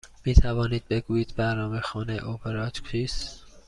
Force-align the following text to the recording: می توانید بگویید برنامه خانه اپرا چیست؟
می 0.25 0.33
توانید 0.33 0.87
بگویید 0.87 1.33
برنامه 1.37 1.79
خانه 1.79 2.27
اپرا 2.29 2.69
چیست؟ 2.69 3.45